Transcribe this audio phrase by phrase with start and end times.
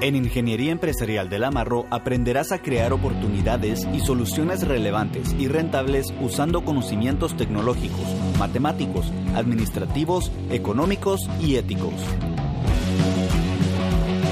[0.00, 6.64] En Ingeniería Empresarial del Amarro aprenderás a crear oportunidades y soluciones relevantes y rentables usando
[6.64, 8.06] conocimientos tecnológicos,
[8.38, 11.94] matemáticos, administrativos, económicos y éticos.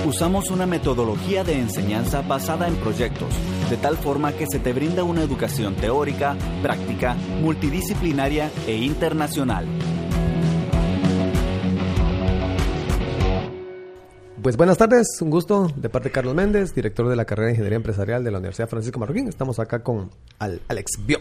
[0.06, 3.32] Usamos una metodología de enseñanza basada en proyectos,
[3.70, 9.64] de tal forma que se te brinda una educación teórica, práctica, multidisciplinaria e internacional.
[14.42, 17.52] Pues buenas tardes, un gusto de parte de Carlos Méndez, director de la carrera de
[17.52, 19.28] Ingeniería Empresarial de la Universidad Francisco Marroquín.
[19.28, 20.10] Estamos acá con
[20.40, 21.20] Alex Bio.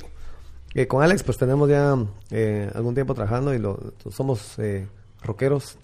[0.73, 1.95] Eh, con Alex pues tenemos ya
[2.31, 4.87] eh, algún tiempo trabajando y lo, somos eh,
[5.21, 5.77] rockeros.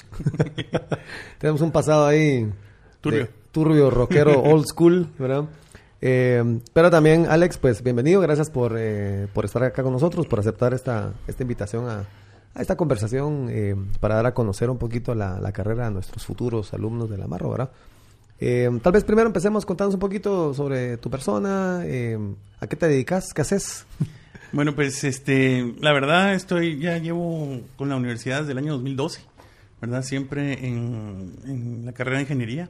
[1.37, 2.51] tenemos un pasado ahí
[3.01, 5.45] turbio, turbio rockero old school, ¿verdad?
[5.99, 8.79] pero también Alex pues bienvenido, gracias por,
[9.33, 12.03] por estar acá con nosotros, por aceptar esta, esta invitación a,
[12.57, 16.73] a esta conversación eh, para dar a conocer un poquito la, carrera de nuestros futuros
[16.73, 17.69] alumnos de la Marro, ¿verdad?
[18.39, 22.17] Eh, tal vez primero empecemos contándonos un poquito sobre tu persona, eh,
[22.59, 23.85] a qué te dedicas, qué haces.
[24.53, 29.19] Bueno, pues este, la verdad estoy, ya llevo con la universidad desde el año 2012,
[29.81, 30.03] ¿verdad?
[30.03, 32.69] Siempre en, la carrera de ingeniería.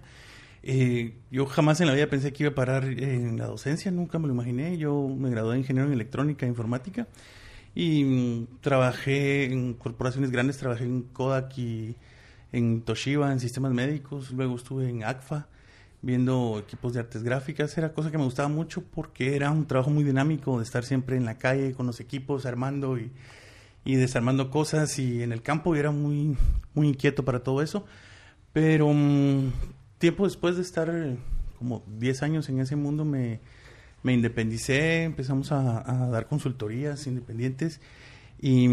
[1.30, 4.26] yo jamás en la vida pensé que iba a parar en la docencia, nunca me
[4.26, 4.80] lo imaginé.
[4.80, 7.06] Yo me gradué de ingeniero en electrónica e informática
[7.80, 11.96] y mm, trabajé en corporaciones grandes, trabajé en Kodak y
[12.52, 15.48] en Toshiba, en sistemas médicos, luego estuve en ACFA
[16.02, 19.92] viendo equipos de artes gráficas, era cosa que me gustaba mucho porque era un trabajo
[19.92, 23.12] muy dinámico de estar siempre en la calle con los equipos armando y,
[23.86, 26.36] desarmando cosas y en el campo y era muy,
[26.74, 27.86] muy inquieto para todo eso,
[28.54, 29.52] pero mm,
[30.00, 30.92] tiempo después de estar
[31.60, 33.40] como 10 años en ese mundo me
[34.04, 37.80] me independicé, empezamos a, dar consultorías independientes
[38.42, 38.68] y,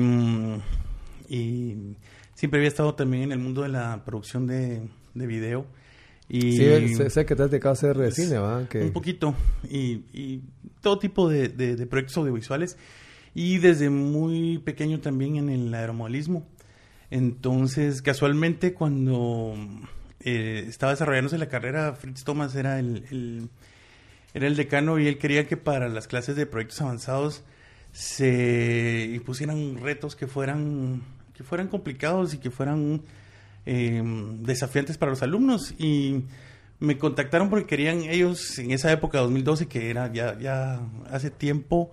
[2.35, 5.67] siempre había estado también en el mundo de la producción de, video.
[6.29, 8.69] Y sí, sé, que te has dedicado a hacer cine, ¿verdad?
[8.75, 9.35] Un poquito.
[9.69, 10.43] Y,
[10.81, 11.49] todo tipo de,
[11.89, 12.77] proyectos audiovisuales.
[13.35, 16.47] Y desde muy pequeño también en el aeromodelismo.
[17.11, 19.55] Entonces, casualmente, cuando
[20.21, 23.51] eh, estaba desarrollándose la carrera, Fritz Thomas era el
[24.35, 27.45] era el decano y él quería que para las clases de proyectos avanzados
[27.93, 31.03] se impusieran retos que fueran,
[31.33, 33.03] que fueran complicados y que fueran
[33.65, 35.75] em, desafiantes para los alumnos.
[35.79, 36.25] Y
[36.81, 41.93] me contactaron porque querían ellos, en esa época, 2012, que era ya, ya hace tiempo,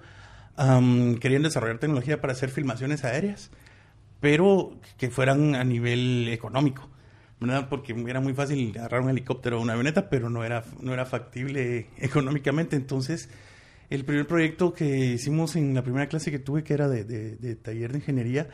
[1.20, 3.52] querían desarrollar tecnología para hacer filmaciones aéreas,
[4.20, 6.90] pero que fueran a nivel económico.
[7.42, 7.70] ¿Verdad?
[7.70, 11.06] Porque era muy fácil agarrar un helicóptero o una avioneta, pero no era, no era
[11.06, 12.76] factible económicamente.
[12.76, 13.30] Entonces,
[13.90, 17.92] el primer proyecto que hicimos en la primera clase que tuve, que era de, taller
[17.92, 18.48] de ingeniería,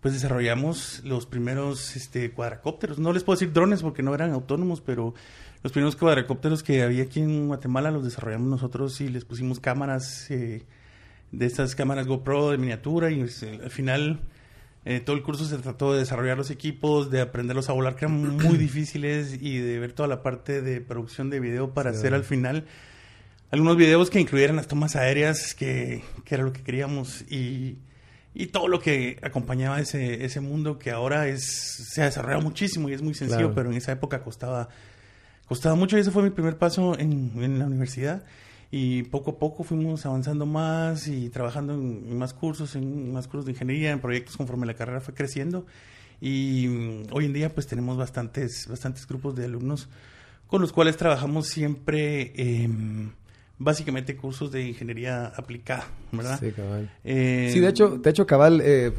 [0.00, 2.98] pues desarrollamos los primeros este, cuadracópteros.
[2.98, 5.14] No les puedo decir drones porque no eran autónomos, pero
[5.62, 10.30] los primeros cuadracópteros que había aquí en Guatemala los desarrollamos nosotros y les pusimos cámaras
[10.30, 10.66] eh,
[11.32, 14.20] de estas cámaras GoPro de miniatura y pues, al final
[14.86, 18.04] eh, todo el curso se trató de desarrollar los equipos, de aprenderlos a volar, que
[18.04, 22.12] eran muy difíciles, y de ver toda la parte de producción de video para hacer
[22.12, 22.66] al final
[23.50, 27.78] algunos videos que incluyeran las tomas aéreas, que, era lo que queríamos, y,
[28.52, 31.44] todo lo que acompañaba ese, ese mundo que ahora es
[31.92, 34.68] se ha desarrollado muchísimo y es muy sencillo, pero en esa época costaba,
[35.46, 38.24] costaba mucho, y ese fue mi primer paso en, en la universidad
[38.76, 43.44] y poco a poco fuimos avanzando más y trabajando en, más cursos, en más cursos
[43.44, 45.64] de ingeniería, en proyectos conforme la carrera fue creciendo.
[46.20, 49.88] Y mm, hoy en día pues tenemos bastantes, bastantes grupos de alumnos
[50.48, 52.68] con los cuales trabajamos siempre eh,
[53.58, 56.38] básicamente cursos de ingeniería aplicada, ¿verdad?
[56.40, 56.90] Sí, cabal.
[57.04, 58.92] Eh, sí, de hecho, de hecho cabal, eh,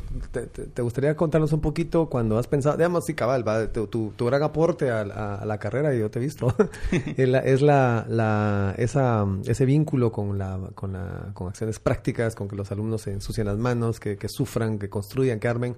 [0.73, 4.43] te, gustaría contarnos un poquito cuando has pensado, digamos, sí, cabal, va, tu, tu, gran
[4.43, 5.03] aporte a,
[5.45, 6.55] la carrera, y yo te he visto,
[7.17, 12.55] es, la, la, esa, ese vínculo con, la, con, la, con acciones prácticas, con que
[12.55, 15.75] los alumnos se ensucian las manos, que, que sufran, que construyan, que armen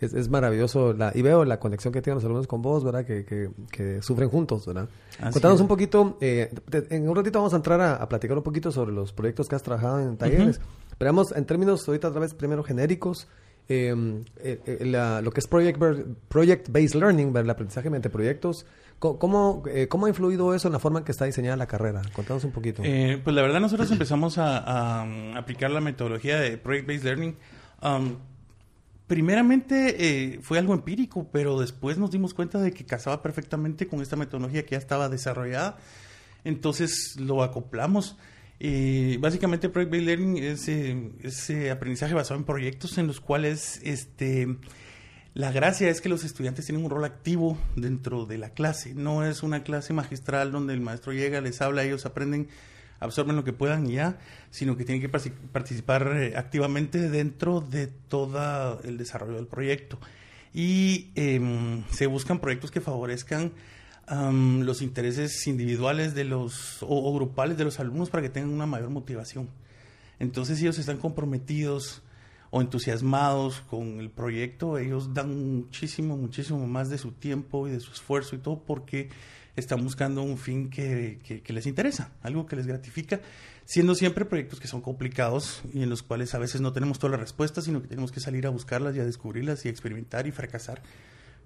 [0.00, 3.04] es, es maravilloso la, y veo la conexión que tienen los alumnos con vos, ¿verdad?
[3.04, 4.88] Que, que, que sufren juntos, ¿verdad?
[5.32, 6.52] Contanos un poquito, eh,
[6.90, 9.62] en un ratito vamos a entrar a, platicar un poquito sobre los proyectos que has
[9.62, 10.60] trabajado en talleres.
[10.98, 13.26] Pero vamos, en términos ahorita otra vez primero genéricos,
[13.68, 15.80] em, eh, eh, lo que es project,
[16.28, 18.66] project Based Learning, el aprendizaje mediante proyectos,
[18.98, 22.02] ¿cómo, ¿cómo ha influido eso en la forma en que está diseñada la carrera?
[22.12, 22.82] Contanos un poquito.
[22.82, 25.02] pues la verdad nosotros empezamos a,
[25.36, 27.36] aplicar la metodología de Project Based Learning
[27.82, 28.16] um,
[29.06, 34.02] primeramente eh, fue algo empírico, pero después nos dimos cuenta de que casaba perfectamente con
[34.02, 35.78] esta metodología que ya estaba desarrollada.
[36.44, 38.16] Entonces lo acoplamos.
[38.58, 44.56] Eh, básicamente Project Based Learning es ese aprendizaje basado en proyectos en los cuales este,
[45.34, 48.94] la gracia es que los estudiantes tienen un rol activo dentro de la clase.
[48.94, 52.48] No es una clase magistral donde el maestro llega, les habla, ellos aprenden,
[53.00, 54.18] absorben lo que puedan ya,
[54.50, 59.98] sino que tienen que participar eh, activamente dentro de todo el desarrollo del proyecto.
[60.54, 63.52] Y em, se buscan proyectos que favorezcan
[64.08, 68.90] los intereses individuales de los o, grupales de los alumnos para que tengan una mayor
[68.90, 69.48] motivación.
[70.20, 72.02] Entonces, si ellos están comprometidos
[72.50, 77.80] o entusiasmados con el proyecto, ellos dan muchísimo, muchísimo más de su tiempo y de
[77.80, 79.10] su esfuerzo y todo porque
[79.56, 83.20] están buscando un fin que, que, les interesa, algo que les gratifica,
[83.64, 87.12] siendo siempre proyectos que son complicados y en los cuales a veces no tenemos todas
[87.12, 90.32] las respuestas, sino que tenemos que salir a buscarlas y a descubrirlas y experimentar y
[90.32, 90.82] fracasar,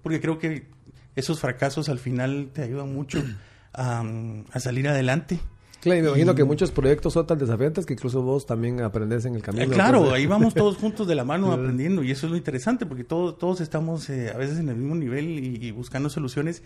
[0.03, 0.67] porque creo que
[1.15, 3.23] esos fracasos al final te ayudan mucho
[3.73, 4.03] a,
[4.51, 5.39] a salir adelante
[5.81, 9.25] Claro, y me imagino que muchos proyectos son tan desafiantes que incluso vos también aprendes
[9.25, 9.65] en el camino.
[9.65, 12.85] Eh, claro, ahí vamos todos juntos de la mano aprendiendo y eso es lo interesante
[12.85, 16.61] porque todos, todos estamos eh, a veces en el mismo nivel y, buscando soluciones.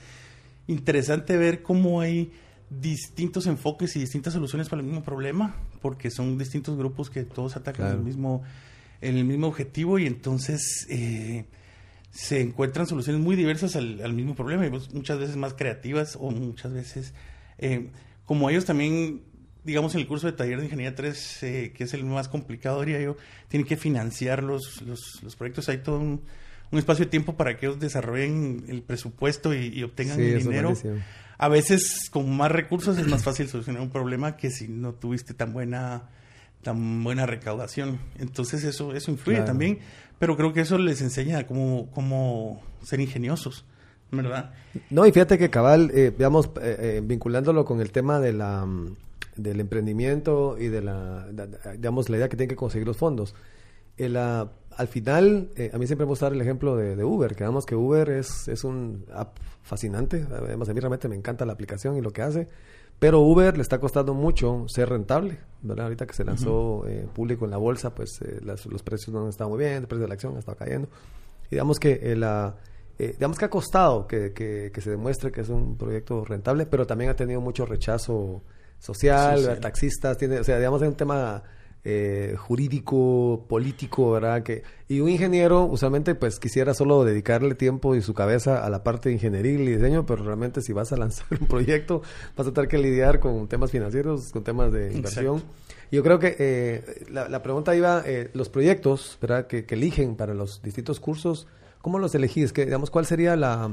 [0.68, 2.32] Interesante ver cómo hay
[2.70, 7.56] distintos enfoques y distintas soluciones para el mismo problema porque son distintos grupos que todos
[7.56, 8.44] atacan el, mismo,
[9.02, 10.88] el mismo objetivo y entonces...
[10.90, 11.46] Eh,
[12.12, 16.32] se encuentran soluciones muy diversas al, mismo problema y pues, muchas veces más creativas o
[16.32, 17.14] muchas veces
[18.26, 19.22] como ellos también,
[19.64, 22.82] digamos, en el curso de taller de Ingeniería 3, eh, que es el más complicado,
[22.82, 23.18] diría yo,
[23.48, 25.70] tienen que financiar los, los, proyectos.
[25.70, 26.22] Hay todo un,
[26.78, 30.74] espacio de tiempo para que ellos desarrollen el presupuesto y, obtengan el dinero.
[31.38, 35.34] A veces, con más recursos, es más fácil solucionar un problema que si no tuviste
[35.34, 36.10] tan buena
[36.62, 38.00] tan buena recaudación.
[38.18, 39.80] Entonces eso eso influye también,
[40.18, 43.66] pero creo que eso les enseña cómo, cómo ser ingeniosos.
[44.12, 44.52] ¿verdad?
[44.90, 48.66] No, y fíjate que cabal, eh, digamos, eh, eh, vinculándolo con el tema de la,
[48.66, 48.96] mm,
[49.36, 51.28] del emprendimiento y de la,
[51.74, 53.36] digamos, la idea que tienen que conseguir los fondos.
[54.78, 57.76] Al final, a mí siempre me gusta dar el ejemplo de, Uber, que digamos que
[57.76, 62.02] Uber es, es un app fascinante, además a mí realmente me encanta la aplicación y
[62.02, 62.48] lo que hace,
[63.00, 65.86] pero Uber le está costando mucho ser rentable, ¿verdad?
[65.86, 69.60] Ahorita que se lanzó público en la bolsa, pues los precios no han estado muy
[69.60, 70.88] bien, el precio de la acción ha estado cayendo.
[71.48, 72.56] Y digamos que la
[72.98, 76.88] eh, digamos que ha costado que, que, se demuestre que es un proyecto rentable, pero
[76.88, 78.42] también ha tenido mucho rechazo
[78.80, 81.44] social, taxistas, tiene, o sea, digamos, es un tema
[81.86, 84.44] eh, jurídico, político, ¿verdad?
[84.44, 88.84] Que, y un ingeniero usualmente pues quisiera solo dedicarle tiempo y su cabeza a la
[88.84, 92.02] parte de ingeniería y diseño, pero realmente si vas a lanzar un proyecto
[92.36, 95.44] vas a tener que lidiar con temas financieros, con temas de inversión.
[95.92, 99.48] Yo creo que eh, la, la, pregunta iba, eh, los proyectos, ¿verdad?
[99.48, 101.48] Que, que eligen para los distintos cursos,
[101.86, 102.52] ¿Cómo los elegís?
[102.52, 103.70] Que, digamos, ¿Cuál sería la,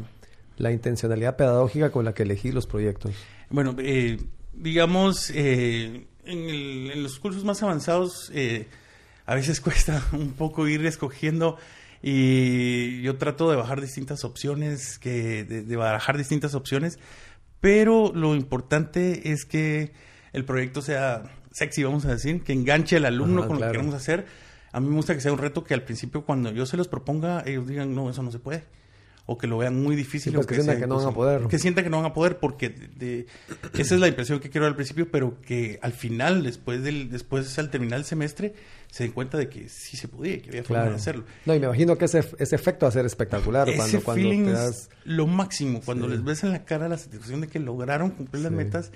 [0.70, 3.14] intencionalidad pedagógica con la que elegís los proyectos?
[3.48, 4.18] Bueno, eh,
[4.52, 8.68] digamos, eh, en, los cursos más avanzados eh,
[9.26, 11.56] a veces cuesta un poco ir escogiendo
[12.02, 16.98] y yo trato de bajar distintas opciones, que de, de barajar distintas opciones,
[17.60, 19.92] pero lo importante es que
[20.32, 21.22] el proyecto sea
[21.52, 24.26] sexy, vamos a decir, que enganche al alumno con lo que queremos hacer
[24.72, 26.88] a mí me gusta que sea un reto que al principio cuando yo se los
[26.88, 28.64] proponga, ellos digan, no, eso no se puede.
[29.24, 30.34] O que lo vean muy difícil.
[30.34, 31.46] Pues que, sientan que no van a poder.
[31.46, 33.26] Que sientan que no van a poder, porque de,
[33.78, 37.56] esa es la impresión que quiero al principio, pero que al final, después del después
[37.58, 38.54] al terminar el semestre,
[38.90, 41.24] se den cuenta de que sí se podía, que había forma de hacerlo.
[41.46, 44.52] No, y me imagino que ese, ese efecto va a ser espectacular cuando, cuando te
[44.52, 44.90] das...
[45.04, 48.52] lo máximo, cuando les ves en la cara la satisfacción de que lograron cumplir las
[48.52, 48.90] metas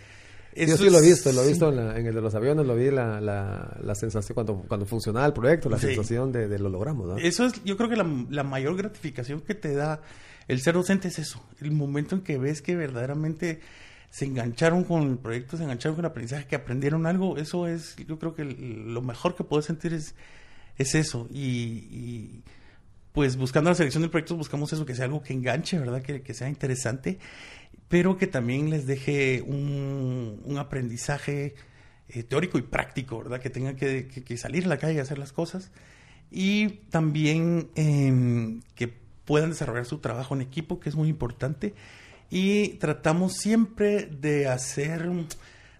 [0.65, 2.91] yo sí lo he visto, lo he visto en, el de los aviones, lo vi
[2.91, 7.21] la, la, sensación cuando, cuando funcionaba el proyecto, la sensación de, lo logramos.
[7.23, 10.01] Eso es, yo creo que la, mayor gratificación que te da
[10.49, 13.61] el ser docente es eso, el momento en que ves que verdaderamente
[14.11, 17.97] se engancharon con el proyecto, se engancharon con el aprendizaje, que aprendieron algo, eso es,
[18.07, 20.15] yo creo que lo mejor que puedo sentir es,
[20.79, 21.29] es eso.
[21.31, 22.43] Y,
[23.13, 26.03] pues buscando la selección de proyectos buscamos eso, que sea algo que enganche, ¿verdad?
[26.03, 27.19] Que, que sea interesante
[27.88, 31.54] pero que también les deje un, un aprendizaje
[32.09, 33.40] eh, teórico y práctico, ¿verdad?
[33.40, 35.73] Que tengan que, salir a la calle y hacer las cosas.
[36.30, 38.88] Y también em, que
[39.25, 41.75] puedan desarrollar su trabajo en equipo, que es muy importante.
[42.30, 45.09] Y tratamos siempre de hacer,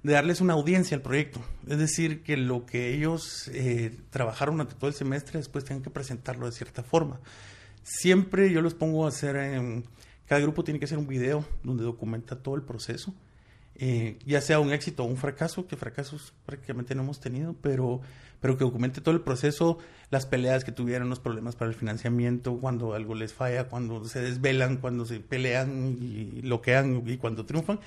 [0.02, 1.40] de darles una audiencia al proyecto.
[1.68, 5.90] Es decir, que lo que ellos eh, trabajaron durante todo el semestre, después tengan que
[5.90, 7.20] presentarlo de cierta forma.
[7.84, 9.84] Siempre yo los pongo a hacer...
[10.26, 13.14] Cada grupo tiene que hacer un video donde documenta todo el proceso,
[13.76, 18.00] eh, ya sea un éxito o un fracaso, que fracasos prácticamente no hemos tenido, pero,
[18.40, 19.78] pero que documente todo el proceso,
[20.11, 24.21] las peleas que tuvieron, los problemas para el financiamiento, cuando algo les falla, cuando se
[24.21, 27.78] desvelan, cuando se pelean y loquean y cuando triunfan.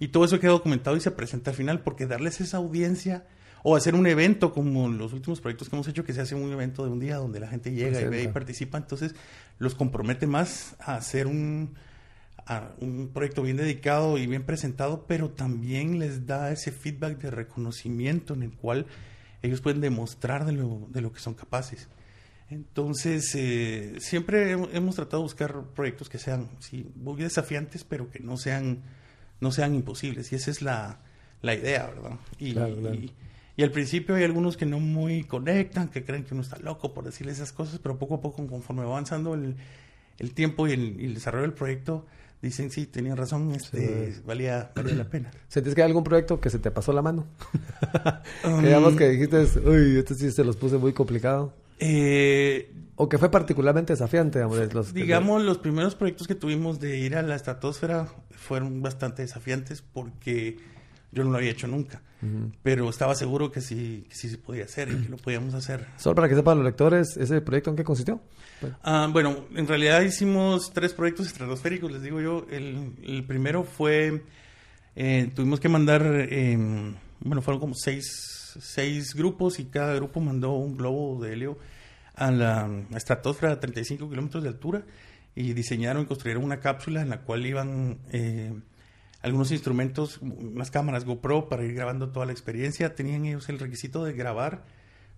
[0.00, 3.24] Y todo eso queda documentado y se presenta al final, porque darles esa audiencia
[3.62, 6.52] o hacer un evento como los últimos proyectos que hemos hecho, que se hace un
[6.52, 9.14] evento de un día donde la gente llega y ve y participa, entonces
[9.58, 11.74] los compromete más a hacer un,
[12.80, 18.34] un proyecto bien dedicado y bien presentado, pero también les da ese feedback de reconocimiento
[18.34, 18.86] en el cual
[19.42, 21.88] ellos pueden demostrar de lo, de lo que son capaces.
[22.50, 28.20] Entonces, eh, siempre hemos tratado de buscar proyectos que sean sí, muy desafiantes, pero que
[28.20, 28.82] no sean,
[29.40, 30.32] no sean imposibles.
[30.32, 31.00] Y esa es la,
[31.42, 32.18] la idea, ¿verdad?
[32.38, 32.54] Y,
[32.94, 33.12] Y,
[33.62, 37.04] al principio hay algunos que no muy conectan, que creen que uno está loco por
[37.04, 39.56] decirle esas cosas, pero poco a poco, conforme va avanzando el,
[40.18, 42.06] el tiempo y el, el, desarrollo del proyecto,
[42.40, 45.30] dicen, sí, tenían razón, este, valía, valía la pena.
[45.48, 47.26] ¿Sentís que hay algún proyecto que se te pasó la mano?
[48.44, 51.52] um, digamos que dijiste, uy, este sí se los puse muy complicado.
[51.80, 54.40] Eh, o que fue particularmente desafiante.
[54.72, 59.82] Los, digamos, los primeros proyectos que tuvimos de ir a la estratosfera fueron bastante desafiantes
[59.82, 60.58] porque
[61.12, 62.02] yo no lo había hecho nunca.
[62.64, 65.86] Pero estaba seguro que sí, que sí se podía hacer y que lo podíamos hacer.
[65.96, 68.20] Solo para que sepan los lectores, ¿ese proyecto en qué consistió?
[68.82, 72.44] Ah, bueno, en realidad hicimos tres proyectos estratosféricos, les digo yo.
[72.50, 74.24] El, primero fue,
[74.96, 80.52] eh, tuvimos que mandar, em, bueno, fueron como seis seis grupos y cada grupo mandó
[80.52, 81.58] un globo de helio
[82.14, 84.82] a la estratosfera a 35 kilómetros de altura
[85.34, 88.52] y diseñaron y construyeron una cápsula en la cual iban eh,
[89.20, 92.94] algunos instrumentos, unas cámaras GoPro para ir grabando toda la experiencia.
[92.94, 94.64] Tenían ellos el requisito de grabar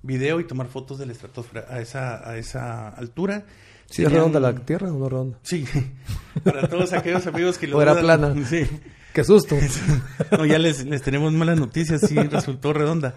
[0.02, 3.45] video y tomar fotos de la estratosfera a esa, a esa altura.
[3.87, 5.38] ¿Sí es redonda la Tierra o no redonda?
[5.42, 5.66] Sí,
[6.45, 7.78] para todos aquellos amigos que lo...
[7.78, 8.35] O era plana.
[8.49, 8.66] Sí.
[9.12, 9.57] Qué susto.
[10.30, 13.16] no, ya les, les, tenemos malas noticias, sí, resultó redonda.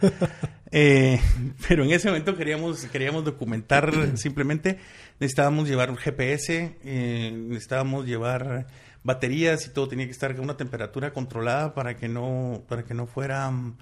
[0.71, 1.21] Eh,
[1.67, 4.79] pero en ese momento queríamos, queríamos documentar, simplemente
[5.19, 8.65] necesitábamos llevar un GPS, eh, necesitábamos llevar
[9.03, 12.93] baterías y todo tenía que estar a una temperatura controlada para que no, para que
[12.93, 13.77] no fuera mm,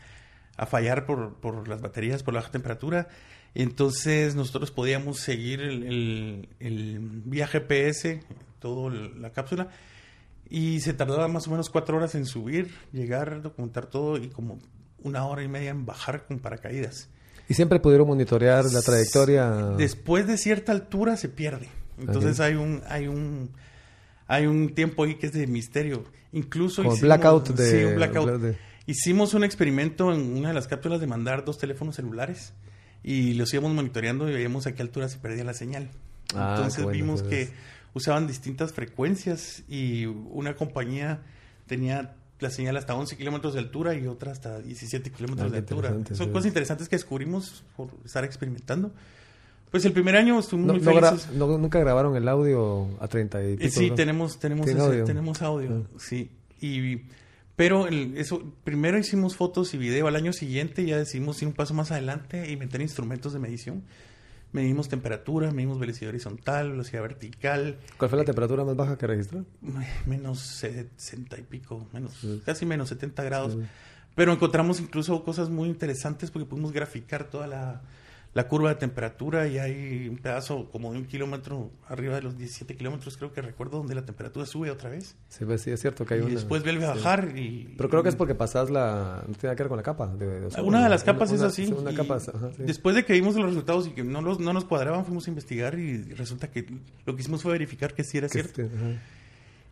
[0.58, 3.08] a fallar por, por las baterías por la baja temperatura.
[3.54, 8.24] Entonces nosotros podíamos seguir el, el, el vía GPS,
[8.60, 9.70] toda la cápsula,
[10.50, 14.60] y se tardaba más o menos cuatro horas en subir, llegar, documentar todo y como
[15.04, 17.10] una hora y media en bajar con paracaídas.
[17.50, 19.50] ¿Y siempre pudieron monitorear la trayectoria?
[19.78, 21.70] Después de cierta altura se pierde.
[21.98, 23.52] Entonces hay un, hay un,
[24.28, 26.04] hay un tiempo ahí que es de misterio.
[26.32, 28.56] Incluso hicimos, blackout de, sí, un blackout.
[28.86, 32.54] Hicimos un experimento en una de las cápsulas de mandar dos teléfonos celulares
[33.04, 35.90] y los íbamos monitoreando y veíamos a qué altura se perdía la señal.
[36.36, 37.50] Ah, Entonces vimos que
[37.94, 41.22] usaban distintas frecuencias y una compañía
[41.68, 45.58] tenía la señal hasta 11 kilómetros de altura y otra hasta 17 kilómetros ah, de
[45.60, 45.96] altura.
[46.14, 48.92] Son cosas interesantes que descubrimos por estar experimentando.
[49.72, 51.32] Pues el primer año estuvimos muy felices.
[51.34, 55.06] ¿Nunca grabaron el audio a 30 y eh, pico, Sí, tenemos, tenemos, audio?
[55.06, 55.98] tenemos audio, ah.
[55.98, 56.30] sí.
[56.60, 57.04] Y,
[57.56, 60.08] pero eso, primero hicimos fotos y video.
[60.08, 63.84] Al año siguiente ya decidimos ir un paso más adelante y meter instrumentos de medición
[64.52, 67.78] medimos temperatura, medimos velocidad horizontal, velocidad vertical.
[67.98, 69.46] ¿Cuál fue la temperatura más baja que registró?
[70.06, 72.14] Menos 60 y pico, menos,
[72.46, 73.58] casi menos 70 grados.
[74.16, 77.82] Pero encontramos incluso cosas muy interesantes porque pudimos graficar toda la,
[78.34, 82.38] la curva de temperatura y hay un pedazo como de un kilómetro arriba de los
[82.38, 85.18] 17 kilómetros, creo que recuerdo, donde la temperatura sube otra vez.
[85.28, 87.74] Sí, pues sí, es cierto que hay y después vuelve a bajar y...
[87.76, 89.24] Pero creo que es porque pasas la...
[89.28, 90.08] no tiene que ver con la capa.
[90.08, 91.74] De, una de las capas es así.
[91.96, 92.20] Capa,
[92.58, 95.30] Después de que vimos los resultados y que no, los, no nos cuadraban, fuimos a
[95.30, 96.66] investigar y resulta que
[97.06, 98.62] lo que hicimos fue verificar que sí era cierto.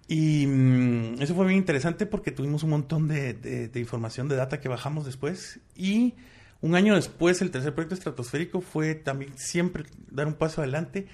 [0.09, 4.59] Y mm, eso fue bien interesante porque tuvimos un montón de, de información, de data
[4.59, 6.15] que bajamos después y
[6.61, 11.07] un año después, el tercer proyecto estratosférico fue también siempre dar un paso adelante.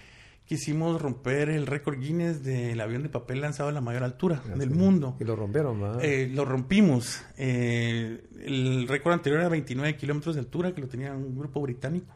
[0.45, 4.69] Quisimos romper el récord Guinness del avión de papel lanzado a la mayor altura del
[4.69, 5.17] mundo.
[5.19, 6.03] Y lo rompieron, ¿verdad?
[6.03, 7.23] Eh, lo rompimos.
[7.37, 12.15] Eh, el récord anterior era 29 kilómetros de altura, que lo tenía un grupo británico.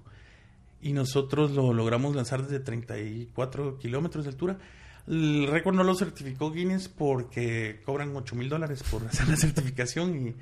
[0.82, 4.58] Y nosotros lo logramos lanzar desde 34 kilómetros de altura.
[5.08, 10.28] El récord no lo certificó Guinness porque cobran 8 mil dólares por hacer la certificación
[10.28, 10.36] y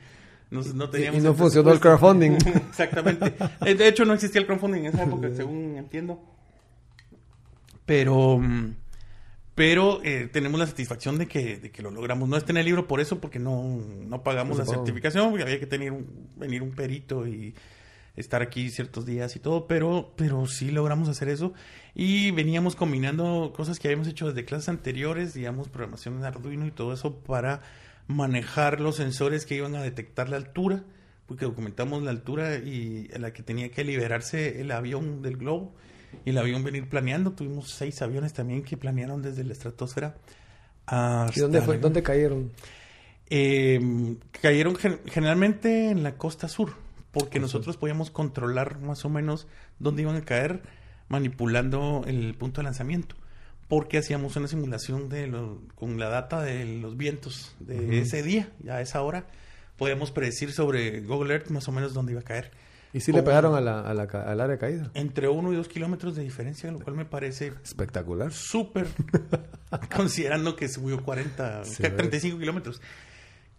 [0.49, 2.31] no, teníamos y no funcionó el crowdfunding.
[2.69, 3.33] Exactamente.
[3.65, 6.21] Eh, de hecho, no existía el crowdfunding en esa época, según entiendo.
[7.85, 8.41] Pero,
[9.55, 12.27] pero eh, tenemos la satisfacción de que, de que lo logramos.
[12.27, 15.59] No está en el libro por eso, porque no, no pagamos la certificación, porque había
[15.59, 15.93] que tener
[16.35, 17.55] venir un perito y
[18.17, 21.53] estar aquí ciertos días y todo, pero, pero sí logramos hacer eso.
[21.93, 26.71] Y veníamos combinando cosas que habíamos hecho desde clases anteriores, digamos, programación en Arduino y
[26.71, 27.61] todo eso para
[28.07, 30.83] manejar los sensores que iban a detectar la altura,
[31.25, 35.75] porque documentamos la altura y a la que tenía que liberarse el avión del globo
[36.25, 37.33] y el avión venir planeando.
[37.33, 40.15] Tuvimos seis aviones también que planearon desde la estratosfera.
[41.35, 42.51] ¿Y dónde, fue, dónde cayeron?
[43.29, 46.71] Eh, cayeron generalmente en la costa sur,
[47.11, 49.47] porque nosotros podíamos controlar más o menos
[49.79, 50.61] dónde iban a caer
[51.09, 53.17] manipulando el punto de lanzamiento
[53.67, 55.29] porque hacíamos una simulación de
[55.75, 59.25] con la data de los vientos de ese día, ya a esa hora,
[59.77, 62.51] podíamos predecir sobre Google Earth más o menos dónde iba a caer.
[62.93, 64.91] ¿Y si le pegaron a la, al área de caída?
[64.93, 67.53] Entre uno y dos kilómetros de diferencia, lo cual me parece...
[67.63, 68.31] Espectacular.
[68.31, 68.87] Súper,
[69.95, 72.81] considerando que subió 40, 35 kilómetros.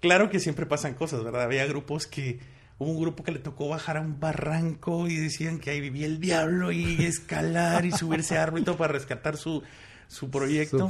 [0.01, 1.43] Claro que siempre pasan cosas, ¿verdad?
[1.43, 2.41] Había grupos que...
[2.81, 6.07] Hubo un grupo que le tocó bajar a un barranco y decían que ahí vivía
[6.07, 9.65] el diablo y escalar y subirse a árbol para rescatar su,
[10.09, 10.89] su proyecto.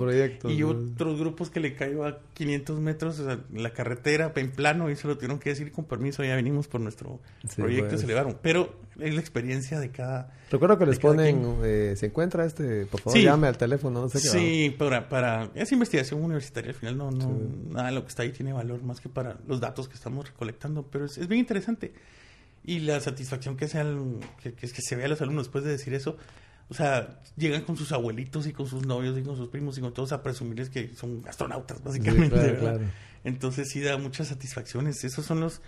[0.49, 4.97] y otros grupos que le cayó a 500 metros, o la carretera en plano, y
[4.97, 7.19] se lo tuvieron que decir con permiso, ya venimos por nuestro
[7.57, 8.01] proyecto y pues.
[8.01, 8.39] se elevaron.
[8.41, 10.33] Pero es la experiencia de cada.
[10.53, 14.21] Recuerdo que les ponen, eh, se encuentra este, por favor, llame al teléfono, no sé
[14.23, 14.29] qué.
[14.29, 15.51] Sí, para, para.
[15.57, 18.83] Es investigación universitaria, al final no, no nada de lo que está ahí tiene valor
[18.85, 21.93] más que para los datos que estamos recolectando, pero es, es bien interesante.
[22.65, 23.85] Y la satisfacción que, sea
[24.43, 26.17] que, que, que se vea a los alumnos después de decir eso,
[26.71, 29.81] o sea, llegan con sus abuelitos y con sus novios y con sus primos y
[29.81, 32.59] con todos a presumirles que son astronautas, básicamente.
[33.25, 35.03] Entonces sí da muchas satisfacciones.
[35.03, 35.63] Esos son los,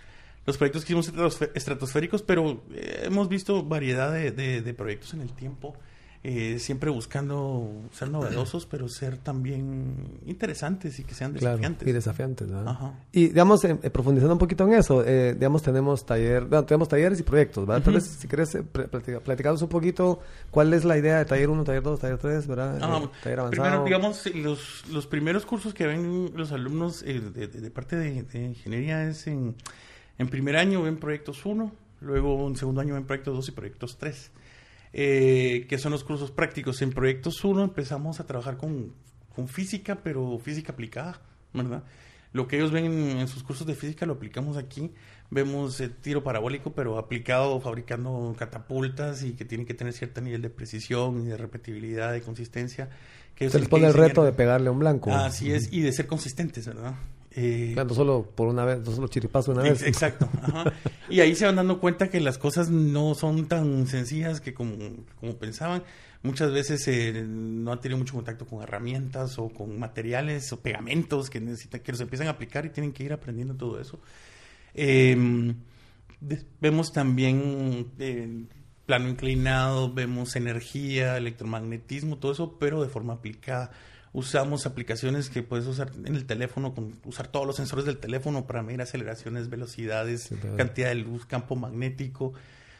[0.45, 1.11] los proyectos que hicimos
[1.55, 5.75] estratosféricos, pero eh, hemos visto variedad de, de, proyectos en el tiempo.
[6.23, 11.87] Eh, siempre buscando ser novedosos, pero ser también interesantes y que sean desafiantes.
[11.87, 12.93] y desafiantes, ¿verdad?
[13.11, 17.23] Y, digamos, eh, profundizando un poquito en eso, eh, digamos, tenemos taller, tenemos talleres y
[17.23, 17.83] proyectos, ¿verdad?
[17.83, 20.19] Tal vez, si quieres, eh, un poquito
[20.51, 22.77] cuál es la idea de taller 1, taller 2, taller 3, ¿verdad?
[22.83, 23.63] Ah, taller avanzado.
[23.63, 28.43] Primero, digamos, los, los primeros cursos que ven los alumnos de, de, parte de, de,
[28.43, 29.55] ingeniería es en,
[30.19, 33.97] en primer año ven proyectos 1, luego en segundo año ven proyectos 2 y proyectos
[33.97, 34.31] 3
[34.93, 36.81] eh, que son los cursos prácticos.
[36.81, 38.93] En Proyectos 1 empezamos a trabajar con,
[39.35, 41.21] con, física, pero física aplicada,
[41.53, 41.83] ¿verdad?
[42.33, 44.91] Lo que ellos ven en, sus cursos de física lo aplicamos aquí.
[45.29, 50.41] Vemos el tiro parabólico, pero aplicado fabricando catapultas y que tiene que tener cierto nivel
[50.41, 52.89] de precisión y de repetibilidad, de consistencia.
[53.35, 55.11] Que Se les pone el reto de pegarle a un blanco.
[55.11, 56.95] Así es, y de ser consistentes, ¿verdad?
[57.33, 59.83] Eh, no solo por una vez, no solo chiripazo una vez.
[59.83, 60.29] Exacto.
[61.09, 64.77] Y ahí se van dando cuenta que las cosas no son tan sencillas que como,
[65.19, 65.83] como pensaban.
[66.23, 71.29] Muchas veces eh, no han tenido mucho contacto con herramientas o con materiales o pegamentos
[71.29, 73.99] que necesitan, que los empiezan a aplicar y tienen que ir aprendiendo todo eso.
[74.73, 75.55] Em,
[76.61, 78.45] vemos también eh,
[78.85, 83.71] plano inclinado, vemos energía, electromagnetismo, todo eso, pero de forma aplicada
[84.13, 88.45] usamos aplicaciones que puedes usar en el teléfono, con, usar todos los sensores del teléfono
[88.45, 92.33] para medir aceleraciones, velocidades, cantidad de luz, campo magnético,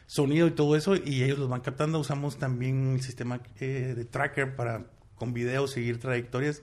[0.06, 1.98] sonido y todo eso, y ellos los van captando.
[1.98, 6.62] Usamos también el sistema eh, de tracker para con video seguir trayectorias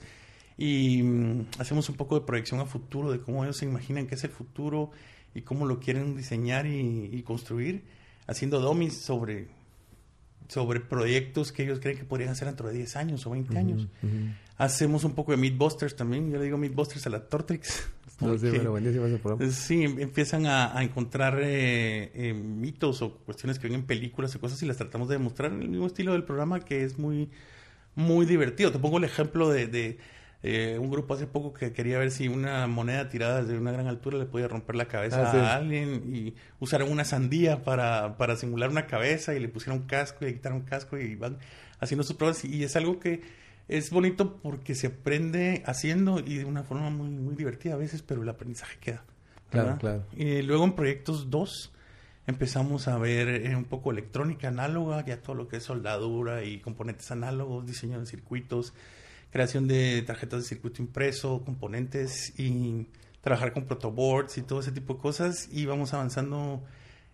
[0.58, 4.15] y mm, hacemos un poco de proyección a futuro de cómo ellos se imaginan que
[4.15, 4.91] es el futuro
[5.34, 7.84] y cómo lo quieren diseñar y, construir,
[8.27, 9.47] haciendo dummies sobre
[10.50, 13.88] sobre proyectos que ellos creen que podrían hacer dentro de 10 años o 20 años.
[14.58, 16.30] Hacemos un poco de Meatbusters también.
[16.30, 17.88] Yo le digo Meatbusters a la Tortrix.
[19.52, 24.62] sí, empiezan a, encontrar eh, eh, mitos o cuestiones que ven en películas y cosas
[24.62, 27.30] y las tratamos de demostrar en el mismo estilo del programa que es muy,
[27.96, 28.72] muy divertido.
[28.72, 30.00] Te pongo el ejemplo de,
[30.41, 33.88] eh, un grupo hace poco que quería ver si una moneda tirada desde una gran
[33.88, 38.38] altura le podía romper la cabeza ah, a alguien y usaron una sandía para, para
[38.38, 41.39] simular una cabeza y le pusieron casco y le quitaron casco y van
[41.80, 43.21] haciendo sus pruebas y es algo que
[43.67, 48.02] es bonito porque se aprende haciendo y de una forma muy, muy divertida a veces,
[48.02, 49.04] pero el aprendizaje queda.
[49.49, 50.06] Claro, claro.
[50.15, 51.73] Y luego en proyectos 2
[52.28, 56.60] empezamos a ver eh, un poco electrónica análoga, ya todo lo que es soldadura y
[56.60, 58.73] componentes análogos, diseño de circuitos,
[59.32, 62.88] creación de tarjetas de circuito impreso, componentes y
[63.22, 65.50] trabajar con protoboards y todo ese tipo de cosas.
[65.52, 66.63] Y vamos avanzando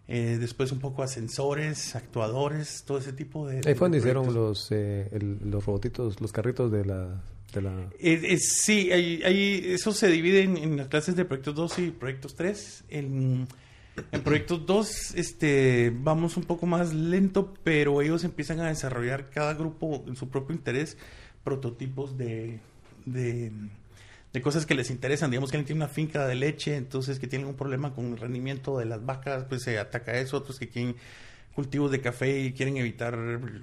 [0.07, 3.57] eh, después un poco ascensores, actuadores, todo ese tipo de...
[3.57, 7.23] Ahí fue donde hicieron los, eh, los robotitos, los carritos de la...
[7.53, 7.89] De la...
[7.99, 12.83] Eh, sí, eso se divide en, las clases de proyectos 2 y proyectos 3.
[12.89, 13.47] En,
[14.11, 19.53] en proyectos 2 este, vamos un poco más lento, pero ellos empiezan a desarrollar cada
[19.53, 20.97] grupo en su propio interés
[21.45, 22.59] prototipos de,
[23.05, 23.53] de
[24.35, 25.31] de cosas que les interesan.
[25.31, 28.17] Digamos que alguien tiene una finca de leche, entonces que tienen un problema con el
[28.17, 30.35] rendimiento de las vacas, pues se ataca a eso.
[30.35, 30.97] Otros que quieren
[31.55, 33.17] cultivos de café y quieren evitar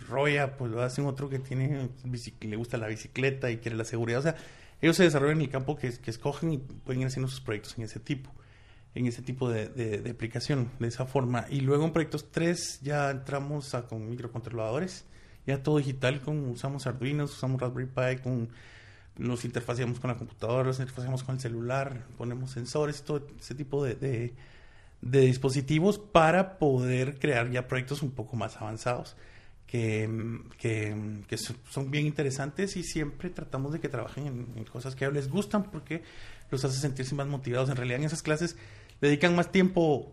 [0.09, 1.91] roya, pues lo hacen otro que tiene
[2.41, 4.21] le gusta la bicicleta y quiere la seguridad.
[4.21, 4.37] O sea,
[4.81, 7.85] ellos se desarrollan en el campo que, escogen y pueden ir haciendo sus proyectos en
[7.85, 8.33] ese tipo,
[8.95, 11.45] en ese tipo de, de, aplicación, de esa forma.
[11.51, 15.05] Y luego en proyectos 3 ya entramos a, con microcontroladores,
[15.47, 18.49] ya todo digital, con, usamos Arduino, usamos Raspberry Pi, con
[19.19, 23.85] nos interfaceamos con la computadora, nos interfaceamos con el celular, ponemos sensores, todo ese tipo
[23.85, 24.33] de,
[25.03, 29.17] de dispositivos para poder crear ya proyectos un poco más avanzados
[29.73, 30.07] que,
[30.59, 35.15] que, son bien interesantes y siempre tratamos de que trabajen en, cosas que a ellos
[35.15, 36.03] les gustan porque
[36.51, 37.71] los hace sentirse más motivados.
[37.71, 38.55] En realidad en esas clases
[39.01, 40.13] dedican más tiempo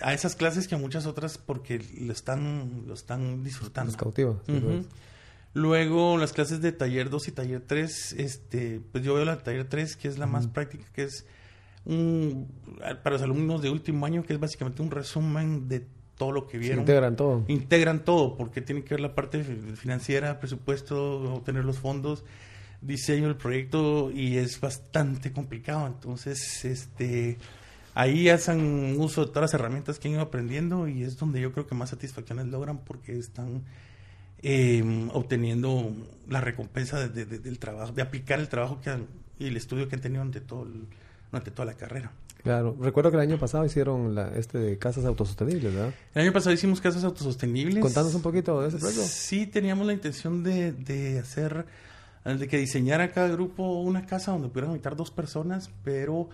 [0.00, 3.92] a esas clases que a muchas otras porque lo están, lo están disfrutando.
[3.92, 4.38] Los cautivos.
[5.54, 9.68] Luego, las clases de taller 2 y taller 3, este, pues yo veo la taller
[9.68, 11.26] 3, que es la más práctica, que es
[11.84, 12.48] un,
[13.02, 16.56] para los alumnos de último año, que es básicamente un resumen de todo lo que
[16.56, 16.80] vieron.
[16.80, 17.44] integran todo.
[17.48, 22.24] Integran todo, porque tiene que ver la parte financiera, presupuesto, obtener los fondos,
[22.80, 25.86] diseño del proyecto, y es bastante complicado.
[25.86, 27.36] Entonces, este
[27.94, 31.52] ahí hacen uso de todas las herramientas que han ido aprendiendo y es donde yo
[31.52, 33.62] creo que más satisfacciones logran porque están
[34.42, 35.94] eh, obteniendo
[36.28, 38.90] la recompensa de, del trabajo, de aplicar el trabajo que
[39.38, 40.66] y el estudio que han tenido durante, todo
[41.30, 42.12] durante toda la carrera.
[42.42, 45.94] Claro, recuerdo que el año pasado hicieron la, este de casas autosostenibles, ¿verdad?
[46.14, 47.80] El año pasado hicimos casas autosostenibles.
[47.80, 49.04] Contanos un poquito de ese proyecto.
[49.06, 51.66] Sí, teníamos la intención de, de hacer,
[52.24, 56.30] de que diseñara cada grupo una casa donde pudieran habitar dos personas, pero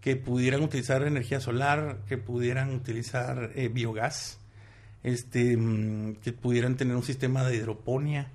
[0.00, 4.38] que pudieran utilizar energía solar, que pudieran utilizar eh, biogás,
[5.02, 8.30] este, mm, que pudieran tener un sistema de hidroponía.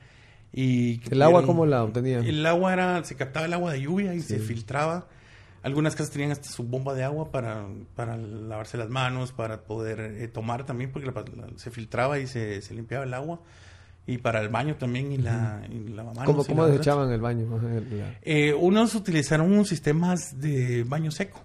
[0.52, 2.26] Y ¿El agua cómo la obtenían?
[2.26, 5.08] El agua era, se captaba el agua de lluvia y se filtraba.
[5.64, 10.00] Algunas casas tenían hasta su bomba de agua para, para lavarse las manos, para poder
[10.00, 11.12] eh, tomar también, porque
[11.56, 13.40] se filtraba y se, se, limpiaba el agua.
[14.06, 17.48] Y para el baño también y la, uh ¿Cómo, cómo desechaban el baño?
[18.22, 21.42] Eh, unos utilizaron sistemas de baño seco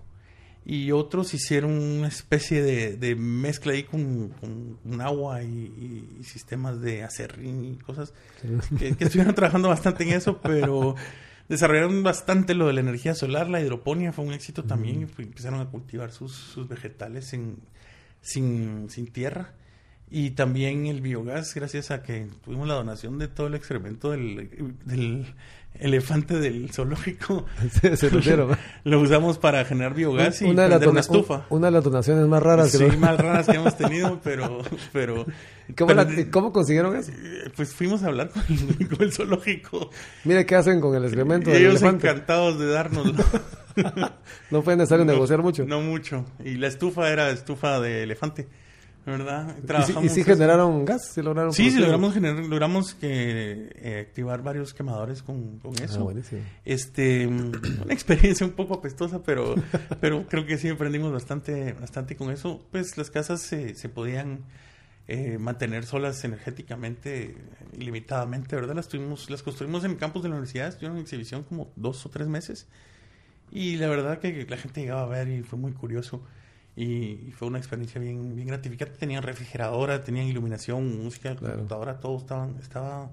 [0.70, 7.64] y otros hicieron una especie de, mezcla ahí con, con, agua y, sistemas de acerrín
[7.64, 8.12] y cosas
[8.78, 10.94] que, estuvieron trabajando bastante en eso, pero
[11.48, 15.60] desarrollaron bastante lo de la energía solar, la hidroponía fue un éxito también, y empezaron
[15.60, 17.62] a cultivar sus, sus vegetales sin,
[18.20, 19.54] sin tierra.
[20.10, 24.76] Y también el biogás, gracias a que tuvimos la donación de todo el excremento del,
[24.84, 25.34] del
[25.80, 27.46] elefante del zoológico.
[28.84, 31.46] lo, usamos para generar biogás y una de una estufa.
[31.50, 34.62] una de las donaciones más raras que, más raras que hemos tenido, pero...
[34.92, 35.26] pero,
[36.30, 37.12] ¿Cómo, consiguieron eso?
[37.54, 38.42] Pues fuimos a hablar con
[39.00, 39.90] el, zoológico.
[40.24, 43.12] Mire qué hacen con el excremento del ellos encantados de darnos.
[44.50, 45.66] no fue necesario negociar mucho.
[45.66, 46.24] No mucho.
[46.42, 48.48] Y la estufa era estufa de elefante.
[49.10, 49.56] ¿Verdad?
[50.02, 51.12] ¿Y, si, generaron gas?
[51.12, 55.84] ¿Sí, lograron sí, sí logramos, generar, logramos que, eh, activar varios quemadores con, con ah,
[55.84, 56.12] eso.
[56.64, 59.54] este, una experiencia un poco apestosa, pero,
[60.00, 62.64] pero creo que sí aprendimos bastante, bastante con eso.
[62.70, 64.44] Pues las casas se, se podían
[65.10, 67.34] eh, mantener solas energéticamente,
[67.72, 68.74] ilimitadamente, ¿verdad?
[68.74, 72.04] Las, tuvimos, las construimos en el campus de la universidad, estuvieron en exhibición como dos
[72.04, 72.68] o tres meses.
[73.50, 76.22] Y la verdad que la gente llegaba a ver y fue muy curioso
[76.78, 78.98] y, fue una experiencia bien, bien gratificante.
[78.98, 83.10] Tenían refrigeradora, tenían iluminación, música, computadora, todo estaban, estaba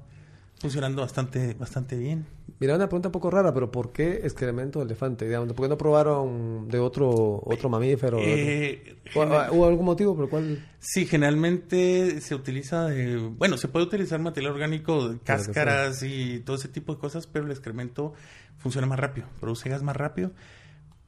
[0.59, 2.27] funcionando bastante, bastante bien.
[2.59, 5.25] Mira, una pregunta un poco rara, pero ¿por qué excremento de elefante?
[5.25, 8.19] Digamos, ¿Por qué no probaron de otro otro mamífero?
[8.21, 10.69] Eh, ¿Hubo algún motivo por el cual...?
[10.79, 16.67] Sí, generalmente se utiliza, de, bueno, se puede utilizar material orgánico, cáscaras y todo ese
[16.67, 18.13] tipo de cosas, pero el excremento
[18.57, 20.33] funciona más rápido, produce gas más rápido,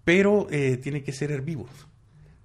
[0.03, 1.69] pero eh, tiene que ser herbívoro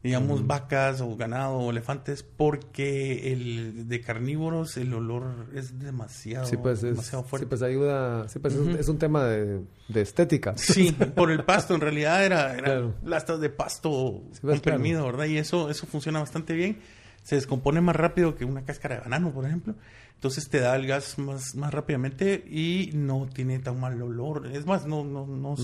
[0.03, 6.83] digamos, vacas o ganado o elefantes, porque el de carnívoros el olor es demasiado, pues,
[6.83, 7.45] demasiado fuerte.
[7.45, 9.63] Sí, pues ayuda, sí, pues es, un tema de,
[9.95, 10.55] estética.
[10.57, 15.27] Sí, por el pasto, en realidad era, era lastas de pasto pues, comprimido, ¿verdad?
[15.27, 16.79] Y eso, eso funciona bastante bien.
[17.23, 19.77] Se descompone más rápido que una cáscara de banano, por ejemplo.
[20.15, 24.49] Entonces te da el gas más, más rápidamente y no tiene tan mal olor.
[24.53, 25.55] Es más, no, no, no.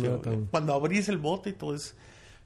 [0.51, 1.97] Cuando abrís el bote y todo es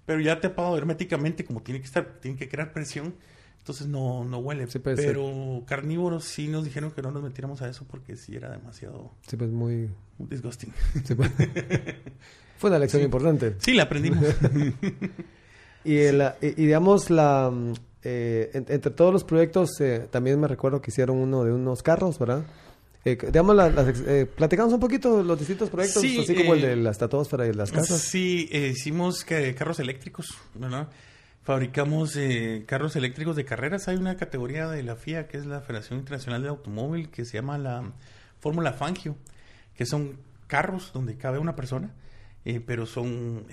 [0.07, 3.15] pero ya tapado herméticamente, como tiene que estar, tiene que crear presión,
[3.59, 4.67] entonces no, no huele.
[4.83, 9.13] pero carnívoros sí nos dijeron que no nos metiéramos a eso porque sí era demasiado...
[9.29, 9.89] Sí, pues muy...
[10.19, 10.73] disgusting.
[11.17, 11.31] Pues.
[12.59, 13.55] Fue una lección importante.
[13.59, 14.25] Sí, la aprendimos.
[15.85, 17.53] y, y, digamos, la...
[18.05, 22.19] Eh, entre todos los proyectos, eh, también me recuerdo que hicieron uno de unos carros,
[22.19, 22.45] ¿verdad?
[23.05, 23.57] Eh, digamos,
[24.07, 27.53] eh, platicamos un poquito los distintos proyectos, así como el de eh, las para y
[27.53, 28.01] las casas.
[28.01, 30.89] Sí, hicimos carros eléctricos, ¿verdad?
[31.43, 32.17] Fabricamos
[32.67, 33.89] carros eléctricos de carreras.
[33.89, 37.39] Hay una categoría de la FIA, que es la Federación Internacional de Automóvil, que se
[37.39, 37.93] llama la
[38.39, 39.17] Fórmula Fangio,
[39.75, 41.93] que son carros donde cabe una persona,
[42.67, 43.47] pero son,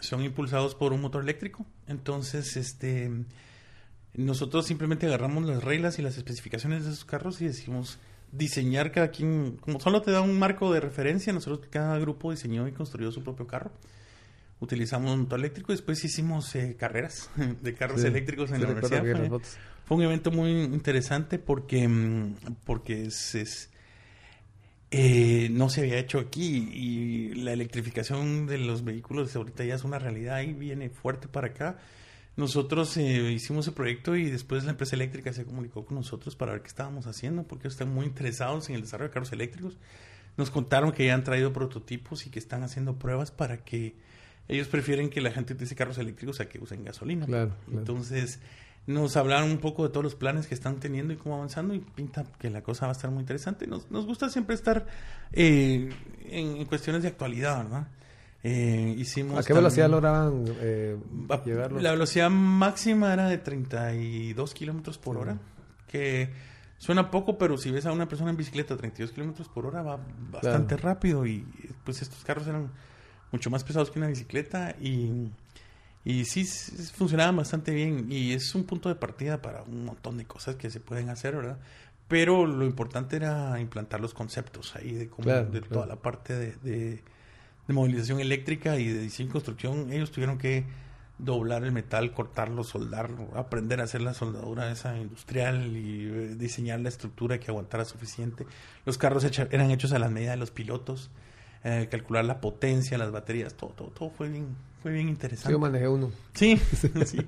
[0.00, 1.66] son impulsados por un motor eléctrico.
[1.88, 3.10] Entonces, este
[4.14, 7.98] nosotros simplemente agarramos las reglas y las especificaciones de esos carros y decimos
[8.32, 12.66] diseñar cada quien, como solo te da un marco de referencia, nosotros cada grupo diseñó
[12.66, 13.70] y construyó su propio carro.
[14.58, 15.72] utilizamos un motor eléctrico.
[15.72, 17.30] Después hicimos eh, carreras
[17.62, 19.02] de carros eléctricos en la universidad.
[19.84, 23.70] Fue, un evento muy interesante porque, mm, porque es,
[24.90, 29.84] eh, no se había hecho aquí y la electrificación de los vehículos ahorita ya es
[29.84, 31.78] una realidad y viene fuerte para acá.
[32.36, 36.52] Nosotros eh, hicimos el proyecto y después la empresa eléctrica se comunicó con nosotros para
[36.52, 39.76] ver qué estábamos haciendo porque están muy interesados en el desarrollo de carros eléctricos.
[40.36, 43.96] Nos contaron que ya han traído prototipos y que están haciendo pruebas para que
[44.48, 47.26] ellos prefieren que la gente utilice carros eléctricos a que usen gasolina.
[47.70, 48.40] Entonces,
[48.86, 51.78] nos hablaron un poco de todos los planes que están teniendo y cómo avanzando y
[51.80, 53.66] pinta que la cosa va a estar muy interesante.
[53.66, 54.86] Nos, nos gusta siempre estar
[55.32, 55.90] eh,
[56.28, 57.88] en, cuestiones de actualidad, ¿verdad?
[58.44, 60.98] Eh, hicimos ¿A qué velocidad lograban eh,
[61.80, 65.38] La velocidad máxima era de 32 kilómetros por hora,
[65.86, 66.30] que
[66.76, 69.82] suena poco, pero si ves a una persona en bicicleta a 32 kilómetros por hora
[69.82, 70.00] va
[70.32, 71.46] bastante rápido y
[71.84, 72.72] pues estos carros eran
[73.30, 75.30] mucho más pesados que una bicicleta y,
[76.04, 76.44] y sí
[76.92, 80.68] funcionaban bastante bien y es un punto de partida para un montón de cosas que
[80.68, 81.58] se pueden hacer, ¿verdad?
[82.08, 86.56] Pero lo importante era implantar los conceptos ahí de, cómo, de toda la parte de,
[86.56, 87.02] de,
[87.68, 89.92] movilización eléctrica y de diseño y construcción.
[89.92, 90.64] Ellos tuvieron que
[91.18, 96.80] doblar el metal, cortarlo, soldarlo, aprender a hacer la soldadura esa industrial y eh, diseñar
[96.80, 98.44] la estructura que aguantara suficiente.
[98.84, 101.10] Los carros eran hechos a la medida de los pilotos.
[101.64, 104.48] Eh, calcular la potencia, las baterías, todo, todo, todo fue bien,
[104.82, 105.52] fue bien interesante.
[105.52, 106.10] Yo manejé uno.
[106.34, 106.60] Sí,
[107.06, 107.18] sí.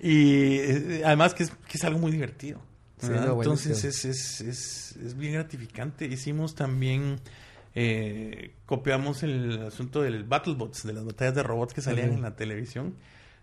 [0.00, 2.62] Y eh, además que es, que es algo muy divertido.
[3.02, 6.06] Entonces es, es, es, es, bien gratificante.
[6.06, 7.20] Hicimos también,
[7.80, 12.34] eh, copiamos el asunto del BattleBots, de las batallas de robots que salían en la
[12.34, 12.96] televisión.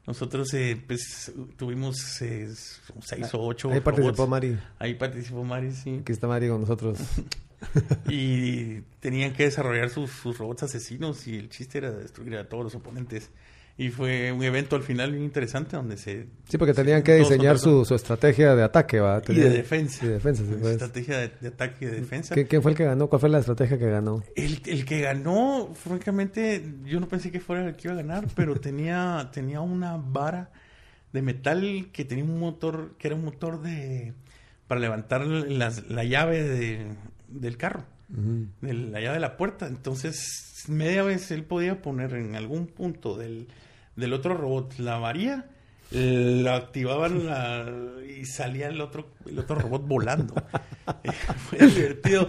[0.05, 0.49] Nosotros
[0.85, 2.81] pues tuvimos seis
[3.31, 3.71] o ocho.
[3.71, 4.59] Ahí participó Mari.
[4.77, 5.99] Ahí participó Mari, sí.
[6.01, 6.99] Aquí está Mari con nosotros.
[8.09, 12.75] y tenían que desarrollar sus, robots asesinos y el chiste era destruir a todos los
[12.75, 13.31] oponentes.
[13.77, 16.27] Y fue un evento al final bien interesante donde se...
[16.47, 19.21] Sí, porque tenían que diseñar su, su, estrategia de ataque, ¿va?
[19.27, 20.05] y de defensa.
[20.05, 20.73] Y defensa, sí, pues.
[20.73, 22.35] Estrategia de, ataque y de defensa.
[22.35, 23.09] ¿Qué, fue el que ganó?
[23.09, 24.23] ¿Cuál fue la estrategia que ganó?
[24.37, 28.27] El, el que ganó, francamente, yo no pensé que fuera el que iba a ganar,
[28.35, 30.51] pero tenía, tenía una vara
[31.11, 34.13] de metal que tenía un motor, que era un motor de...
[34.67, 36.95] para levantar la llave de,
[37.27, 39.67] del carro, de la llave de la puerta.
[39.67, 43.47] Entonces, media vez él podía poner en algún punto del,
[43.95, 45.45] del otro robot la varía,
[45.91, 47.65] la activaban la,
[48.19, 50.33] y salía el otro, el otro robot volando.
[51.49, 52.27] Fue divertido,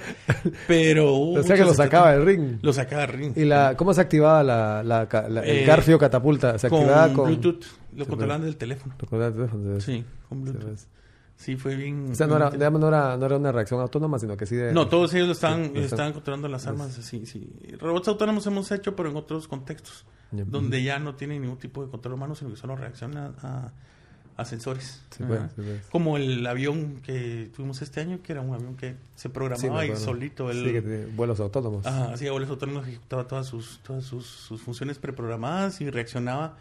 [0.67, 1.15] pero...
[1.15, 2.59] O sea que lo sacaba del ring.
[2.63, 3.33] Lo sacaba del ring.
[3.37, 6.59] ¿Y la, cómo se activaba la, la, el eh, Garfio catapulta?
[6.59, 7.65] ¿Se activaba con, Bluetooth?
[7.95, 8.95] Lo controlaban del teléfono.
[8.99, 9.81] Lo controlaban del teléfono.
[9.81, 10.81] Sí, con Bluetooth.
[11.37, 12.11] Sí, fue bien.
[12.13, 14.73] O sea, no era, no, era, no era, una reacción autónoma, sino que sí de.
[14.73, 16.95] No, todos ellos lo estaban, estaban controlando las armas.
[16.95, 17.49] Sí, sí.
[17.79, 20.05] Robots autónomos hemos hecho, pero en otros contextos.
[20.31, 23.71] Donde ya no tienen ningún tipo de control humano, sino que solo reacciona a,
[24.37, 25.03] a sensores.
[25.91, 29.97] Como el avión que tuvimos este año, que era un avión que se programaba y
[29.97, 30.51] solito.
[30.51, 31.87] El, sí, vuelos autónomos.
[31.87, 36.57] Ajá, hacía vuelos autónomos, ejecutaba todas sus, todas sus, sus funciones preprogramadas y reaccionaba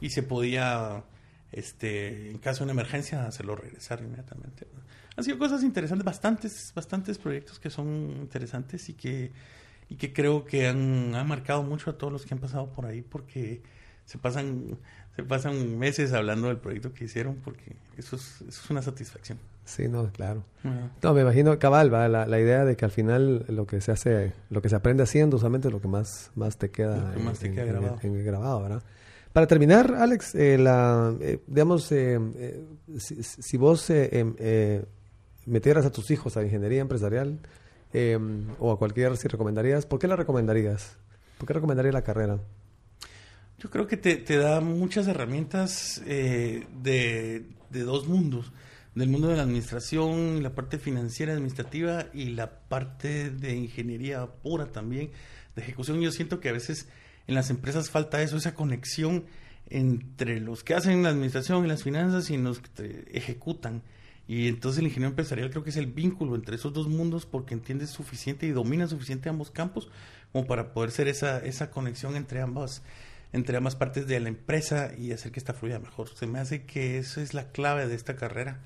[0.00, 1.02] y se podía
[1.54, 4.66] este, en caso de una emergencia, hacerlo regresar inmediatamente.
[5.16, 7.86] Han sido cosas interesantes, bastantes, bastantes proyectos que son
[8.20, 9.30] interesantes y que,
[9.88, 13.02] y que creo que han, marcado mucho a todos los que han pasado por ahí
[13.02, 13.62] porque
[14.04, 14.78] se pasan,
[15.14, 19.38] se pasan meses hablando del proyecto que hicieron porque eso es, eso es una satisfacción.
[19.64, 20.44] Sí, no, claro.
[21.02, 22.06] No, me imagino, cabal, ¿va?
[22.08, 25.04] La, la, idea de que al final lo que se hace, lo que se aprende
[25.04, 27.98] haciendo usolamente es lo que más, más te queda, más te queda grabado.
[28.02, 28.82] En, grabado, ¿verdad?
[29.34, 32.20] Para terminar, Alex, eh, la, eh, digamos, eh,
[33.00, 34.32] si, vos em,
[35.44, 37.40] metieras a tus hijos a ingeniería empresarial
[37.92, 40.98] em, o a cualquier, si recomendarías, ¿por qué la recomendarías?
[41.36, 42.38] ¿Por qué recomendarías la carrera?
[43.58, 48.52] Yo creo que te, te da muchas herramientas de, de, dos mundos,
[48.94, 54.66] del mundo de la administración, la parte financiera, administrativa y la parte de ingeniería pura
[54.66, 55.10] también,
[55.56, 56.00] de ejecución.
[56.00, 56.86] Yo siento que a veces
[57.26, 59.24] en las empresas falta eso, esa conexión
[59.70, 63.82] entre los que hacen la administración y las finanzas y los que ejecutan.
[64.26, 67.54] Y entonces el ingeniero empresarial creo que es el vínculo entre esos dos mundos porque
[67.54, 69.90] entiende suficiente y domina suficiente ambos campos
[70.32, 72.82] como para poder ser esa, esa conexión entre ambas,
[73.32, 76.08] entre ambas partes de la empresa y hacer que esta fluya mejor.
[76.14, 78.60] Se me hace que esa es la clave de esta carrera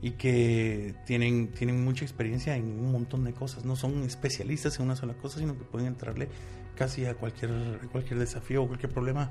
[0.00, 3.64] y que tienen, tienen mucha experiencia en un montón de cosas.
[3.64, 6.28] No son especialistas en una sola cosa, sino que pueden entrarle
[6.76, 7.50] casi a cualquier,
[7.90, 9.30] cualquier desafío o cualquier problema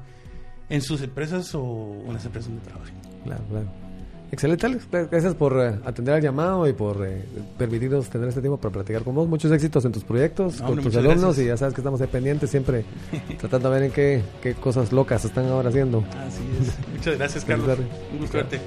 [0.69, 2.95] en sus empresas o en las empresas donde trabajen.
[3.23, 3.67] Claro, claro.
[4.32, 4.88] Excelente, Alex.
[4.89, 7.21] Gracias por eh, atender al llamado y por eh,
[7.58, 9.27] permitirnos tener este tiempo para platicar con vos.
[9.27, 12.49] Muchos éxitos en tus proyectos, con tus alumnos y ya sabes que estamos ahí pendientes
[12.49, 12.86] siempre
[13.39, 16.06] tratando de ver en qué, qué cosas locas están ahora haciendo.
[16.17, 16.95] Así es.
[16.95, 17.77] Muchas gracias, Carlos.
[18.13, 18.62] Un gusto verte.